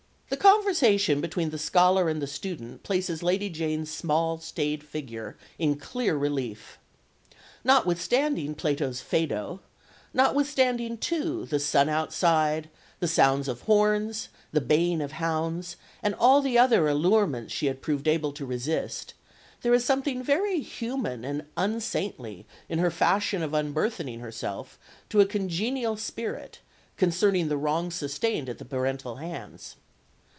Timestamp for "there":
19.63-19.73